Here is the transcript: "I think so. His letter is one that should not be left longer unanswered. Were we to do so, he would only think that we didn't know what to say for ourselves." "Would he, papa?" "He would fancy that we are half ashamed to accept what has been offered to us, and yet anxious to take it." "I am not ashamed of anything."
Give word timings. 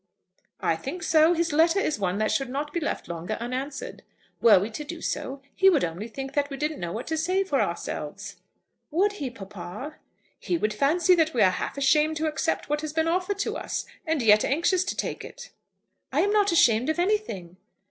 "I 0.61 0.77
think 0.77 1.03
so. 1.03 1.33
His 1.35 1.53
letter 1.53 1.79
is 1.79 1.99
one 1.99 2.17
that 2.17 2.31
should 2.31 2.49
not 2.49 2.73
be 2.73 2.79
left 2.79 3.07
longer 3.07 3.35
unanswered. 3.39 4.01
Were 4.41 4.57
we 4.59 4.71
to 4.71 4.83
do 4.83 4.99
so, 4.99 5.43
he 5.53 5.69
would 5.69 5.83
only 5.83 6.07
think 6.07 6.33
that 6.33 6.49
we 6.49 6.57
didn't 6.57 6.79
know 6.79 6.91
what 6.91 7.05
to 7.05 7.17
say 7.17 7.43
for 7.43 7.61
ourselves." 7.61 8.37
"Would 8.89 9.11
he, 9.21 9.29
papa?" 9.29 9.97
"He 10.39 10.57
would 10.57 10.73
fancy 10.73 11.13
that 11.13 11.35
we 11.35 11.43
are 11.43 11.51
half 11.51 11.77
ashamed 11.77 12.17
to 12.17 12.25
accept 12.25 12.67
what 12.67 12.81
has 12.81 12.93
been 12.93 13.07
offered 13.07 13.37
to 13.41 13.55
us, 13.55 13.85
and 14.03 14.23
yet 14.23 14.43
anxious 14.43 14.83
to 14.85 14.95
take 14.97 15.23
it." 15.23 15.51
"I 16.11 16.21
am 16.21 16.31
not 16.31 16.51
ashamed 16.51 16.89
of 16.89 16.97
anything." 16.97 17.57